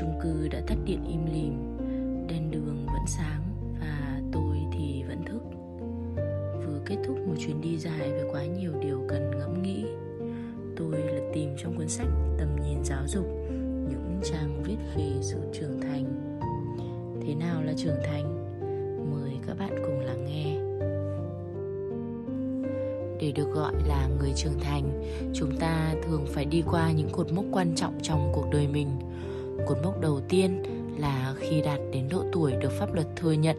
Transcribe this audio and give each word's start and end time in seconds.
chung 0.00 0.18
cư 0.22 0.48
đã 0.48 0.60
tắt 0.66 0.76
điện 0.84 1.04
im 1.08 1.26
lìm. 1.32 1.76
Đèn 2.28 2.50
đường 2.50 2.86
vẫn 2.86 3.06
sáng 3.06 3.42
và 3.80 4.20
tôi 4.32 4.56
thì 4.72 5.02
vẫn 5.08 5.24
thức. 5.24 5.42
Vừa 6.66 6.80
kết 6.86 6.96
thúc 7.06 7.16
một 7.26 7.34
chuyến 7.38 7.60
đi 7.60 7.78
dài 7.78 8.10
với 8.10 8.24
quá 8.32 8.46
nhiều 8.46 8.72
điều 8.82 9.00
cần 9.08 9.30
ngẫm 9.38 9.62
nghĩ, 9.62 9.84
tôi 10.76 10.98
lật 10.98 11.30
tìm 11.34 11.50
trong 11.58 11.76
cuốn 11.76 11.88
sách 11.88 12.06
tầm 12.38 12.48
nhìn 12.62 12.84
giáo 12.84 13.02
dục 13.06 13.26
những 13.90 14.20
trang 14.24 14.62
viết 14.62 14.76
về 14.96 15.12
sự 15.20 15.38
trưởng 15.52 15.80
thành. 15.80 16.04
Thế 17.26 17.34
nào 17.34 17.62
là 17.62 17.72
trưởng 17.76 17.98
thành? 18.04 18.24
Mời 19.10 19.32
các 19.46 19.58
bạn 19.58 19.82
cùng 19.86 20.00
lắng 20.00 20.24
nghe. 20.24 20.58
Để 23.20 23.32
được 23.32 23.52
gọi 23.54 23.72
là 23.86 24.08
người 24.18 24.32
trưởng 24.36 24.60
thành, 24.60 25.04
chúng 25.34 25.56
ta 25.60 25.94
thường 26.06 26.26
phải 26.28 26.44
đi 26.44 26.62
qua 26.70 26.92
những 26.92 27.08
cột 27.12 27.32
mốc 27.32 27.44
quan 27.52 27.74
trọng 27.74 27.98
trong 28.02 28.32
cuộc 28.34 28.46
đời 28.52 28.68
mình 28.68 28.88
cột 29.66 29.78
mốc 29.84 30.00
đầu 30.00 30.20
tiên 30.28 30.62
là 30.98 31.34
khi 31.38 31.60
đạt 31.62 31.80
đến 31.92 32.08
độ 32.10 32.24
tuổi 32.32 32.52
được 32.52 32.72
pháp 32.72 32.94
luật 32.94 33.06
thừa 33.16 33.32
nhận 33.32 33.56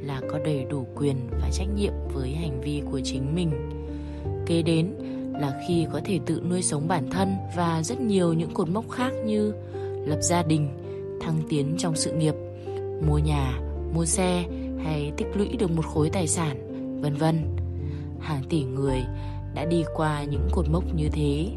là 0.00 0.20
có 0.30 0.38
đầy 0.38 0.64
đủ 0.70 0.86
quyền 0.96 1.16
và 1.30 1.50
trách 1.52 1.68
nhiệm 1.76 1.92
với 2.14 2.30
hành 2.30 2.60
vi 2.60 2.82
của 2.90 3.00
chính 3.04 3.34
mình. 3.34 3.50
Kế 4.46 4.62
đến 4.62 4.94
là 5.40 5.60
khi 5.68 5.86
có 5.92 6.00
thể 6.04 6.20
tự 6.26 6.42
nuôi 6.50 6.62
sống 6.62 6.88
bản 6.88 7.10
thân 7.10 7.34
và 7.56 7.82
rất 7.82 8.00
nhiều 8.00 8.32
những 8.32 8.54
cột 8.54 8.68
mốc 8.68 8.90
khác 8.90 9.12
như 9.24 9.52
lập 10.06 10.18
gia 10.20 10.42
đình, 10.42 10.68
thăng 11.20 11.42
tiến 11.48 11.74
trong 11.78 11.96
sự 11.96 12.12
nghiệp, 12.12 12.34
mua 13.06 13.18
nhà, 13.18 13.60
mua 13.94 14.04
xe 14.04 14.44
hay 14.84 15.12
tích 15.16 15.26
lũy 15.34 15.48
được 15.58 15.70
một 15.70 15.86
khối 15.86 16.10
tài 16.10 16.26
sản, 16.26 16.56
vân 17.02 17.14
vân. 17.14 17.56
Hàng 18.20 18.42
tỷ 18.48 18.64
người 18.64 19.04
đã 19.54 19.64
đi 19.64 19.84
qua 19.96 20.24
những 20.24 20.48
cột 20.52 20.68
mốc 20.68 20.94
như 20.94 21.08
thế. 21.12 21.48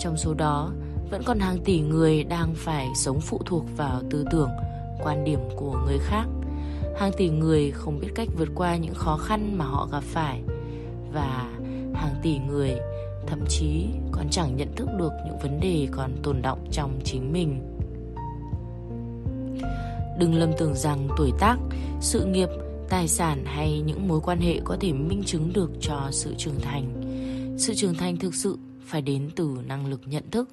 Trong 0.00 0.16
số 0.16 0.34
đó 0.34 0.72
vẫn 1.10 1.22
còn 1.24 1.38
hàng 1.38 1.58
tỷ 1.64 1.80
người 1.80 2.24
đang 2.24 2.54
phải 2.54 2.88
sống 2.94 3.20
phụ 3.20 3.40
thuộc 3.46 3.64
vào 3.76 4.02
tư 4.10 4.24
tưởng, 4.30 4.50
quan 5.02 5.24
điểm 5.24 5.40
của 5.56 5.78
người 5.86 5.98
khác. 5.98 6.26
Hàng 6.96 7.12
tỷ 7.16 7.28
người 7.28 7.70
không 7.70 8.00
biết 8.00 8.08
cách 8.14 8.28
vượt 8.38 8.48
qua 8.54 8.76
những 8.76 8.94
khó 8.94 9.16
khăn 9.16 9.58
mà 9.58 9.64
họ 9.64 9.88
gặp 9.92 10.02
phải. 10.02 10.42
Và 11.12 11.50
hàng 11.94 12.14
tỷ 12.22 12.38
người 12.38 12.74
thậm 13.26 13.44
chí 13.48 13.86
còn 14.12 14.28
chẳng 14.30 14.56
nhận 14.56 14.76
thức 14.76 14.88
được 14.98 15.12
những 15.26 15.38
vấn 15.42 15.60
đề 15.60 15.88
còn 15.90 16.10
tồn 16.22 16.42
động 16.42 16.66
trong 16.72 17.00
chính 17.04 17.32
mình. 17.32 17.60
Đừng 20.18 20.34
lầm 20.34 20.50
tưởng 20.58 20.74
rằng 20.74 21.08
tuổi 21.16 21.32
tác, 21.38 21.56
sự 22.00 22.24
nghiệp, 22.24 22.48
tài 22.88 23.08
sản 23.08 23.44
hay 23.44 23.80
những 23.80 24.08
mối 24.08 24.20
quan 24.20 24.40
hệ 24.40 24.60
có 24.64 24.76
thể 24.80 24.92
minh 24.92 25.22
chứng 25.26 25.52
được 25.52 25.70
cho 25.80 26.08
sự 26.10 26.34
trưởng 26.38 26.60
thành. 26.60 27.02
Sự 27.58 27.74
trưởng 27.74 27.94
thành 27.94 28.16
thực 28.16 28.34
sự 28.34 28.58
phải 28.84 29.02
đến 29.02 29.30
từ 29.36 29.58
năng 29.66 29.86
lực 29.86 30.00
nhận 30.06 30.30
thức 30.30 30.48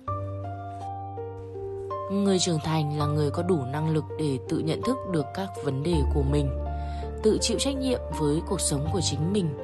người 2.12 2.40
trưởng 2.40 2.60
thành 2.60 2.98
là 2.98 3.06
người 3.06 3.32
có 3.32 3.44
đủ 3.44 3.60
năng 3.66 3.90
lực 3.90 4.04
để 4.20 4.40
tự 4.50 4.60
nhận 4.60 4.82
thức 4.82 4.98
được 5.12 5.26
các 5.34 5.50
vấn 5.64 5.84
đề 5.84 5.96
của 6.14 6.24
mình, 6.24 6.50
tự 7.24 7.38
chịu 7.42 7.60
trách 7.60 7.76
nhiệm 7.76 8.00
với 8.20 8.42
cuộc 8.48 8.62
sống 8.62 8.88
của 8.94 9.02
chính 9.02 9.34
mình 9.34 9.58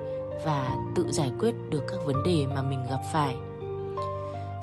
và 0.46 0.76
tự 0.96 1.12
giải 1.12 1.32
quyết 1.40 1.56
được 1.70 1.84
các 1.88 2.00
vấn 2.06 2.24
đề 2.24 2.46
mà 2.56 2.62
mình 2.62 2.80
gặp 2.90 3.00
phải. 3.14 3.36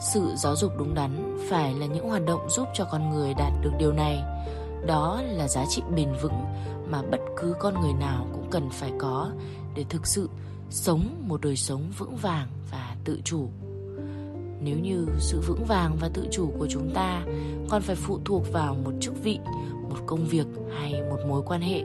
Sự 0.01 0.33
giáo 0.37 0.57
dục 0.57 0.73
đúng 0.79 0.95
đắn 0.95 1.39
phải 1.51 1.75
là 1.75 1.87
những 1.87 2.09
hoạt 2.09 2.25
động 2.27 2.51
giúp 2.51 2.69
cho 2.75 2.85
con 2.85 3.11
người 3.11 3.35
đạt 3.35 3.53
được 3.63 3.73
điều 3.79 3.93
này. 3.93 4.23
Đó 4.87 5.23
là 5.27 5.49
giá 5.49 5.65
trị 5.69 5.83
bền 5.97 6.09
vững 6.23 6.45
mà 6.91 7.03
bất 7.03 7.21
cứ 7.37 7.55
con 7.61 7.81
người 7.81 7.93
nào 7.93 8.27
cũng 8.33 8.51
cần 8.51 8.71
phải 8.71 8.93
có 8.99 9.31
để 9.75 9.85
thực 9.89 10.07
sự 10.07 10.29
sống 10.71 11.09
một 11.29 11.41
đời 11.41 11.57
sống 11.57 11.83
vững 11.99 12.17
vàng 12.17 12.49
và 12.73 12.97
tự 13.05 13.21
chủ 13.25 13.49
nếu 14.67 14.79
như 14.79 15.07
sự 15.19 15.41
vững 15.41 15.65
vàng 15.65 15.97
và 16.01 16.09
tự 16.15 16.27
chủ 16.31 16.53
của 16.59 16.67
chúng 16.67 16.91
ta 16.95 17.25
còn 17.69 17.83
phải 17.83 17.97
phụ 17.97 18.19
thuộc 18.25 18.53
vào 18.53 18.77
một 18.85 18.93
chức 19.01 19.23
vị, 19.23 19.39
một 19.89 19.97
công 20.07 20.27
việc 20.27 20.47
hay 20.79 21.03
một 21.11 21.19
mối 21.29 21.43
quan 21.47 21.61
hệ, 21.61 21.83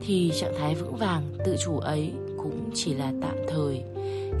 thì 0.00 0.32
trạng 0.40 0.54
thái 0.58 0.74
vững 0.74 0.96
vàng, 0.96 1.22
tự 1.44 1.56
chủ 1.64 1.78
ấy 1.78 2.12
cũng 2.36 2.70
chỉ 2.74 2.94
là 2.94 3.12
tạm 3.22 3.36
thời, 3.48 3.82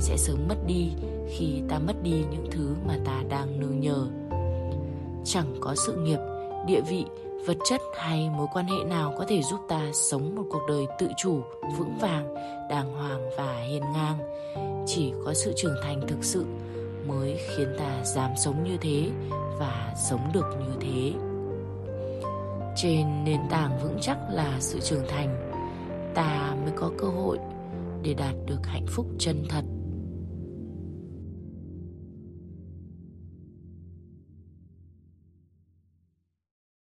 sẽ 0.00 0.16
sớm 0.16 0.36
mất 0.48 0.56
đi 0.66 0.90
khi 1.30 1.62
ta 1.68 1.78
mất 1.78 2.02
đi 2.02 2.24
những 2.30 2.46
thứ 2.50 2.74
mà 2.86 2.98
ta 3.04 3.22
đang 3.28 3.60
nương 3.60 3.80
nhờ. 3.80 4.06
Chẳng 5.24 5.54
có 5.60 5.74
sự 5.86 5.96
nghiệp, 5.96 6.18
địa 6.66 6.80
vị, 6.88 7.04
vật 7.46 7.56
chất 7.68 7.80
hay 7.98 8.30
mối 8.36 8.46
quan 8.52 8.66
hệ 8.66 8.84
nào 8.84 9.14
có 9.18 9.24
thể 9.28 9.42
giúp 9.42 9.60
ta 9.68 9.90
sống 9.92 10.34
một 10.36 10.44
cuộc 10.50 10.62
đời 10.68 10.86
tự 10.98 11.08
chủ, 11.16 11.40
vững 11.78 11.98
vàng, 12.00 12.34
đàng 12.70 12.92
hoàng 12.92 13.30
và 13.36 13.60
hiền 13.60 13.82
ngang. 13.92 14.18
Chỉ 14.86 15.12
có 15.24 15.34
sự 15.34 15.52
trưởng 15.56 15.76
thành 15.82 16.00
thực 16.08 16.24
sự 16.24 16.44
mới 17.10 17.38
khiến 17.56 17.68
ta 17.78 18.04
dám 18.04 18.30
sống 18.36 18.64
như 18.64 18.76
thế 18.80 19.10
và 19.58 19.94
sống 19.96 20.30
được 20.34 20.46
như 20.60 20.74
thế. 20.80 21.12
Trên 22.76 23.24
nền 23.24 23.40
tảng 23.50 23.78
vững 23.82 23.98
chắc 24.00 24.18
là 24.30 24.56
sự 24.60 24.80
trưởng 24.80 25.04
thành, 25.08 25.50
ta 26.14 26.56
mới 26.62 26.72
có 26.76 26.90
cơ 26.98 27.06
hội 27.06 27.38
để 28.02 28.14
đạt 28.14 28.34
được 28.46 28.66
hạnh 28.66 28.86
phúc 28.86 29.06
chân 29.18 29.44
thật. 29.48 29.64